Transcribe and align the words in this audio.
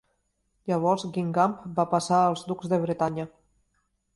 Llavors 0.71 1.03
Guingamp 1.17 1.53
va 1.81 1.85
passar 1.93 2.23
als 2.31 2.45
ducs 2.53 2.73
de 2.73 2.81
Bretanya. 2.87 3.29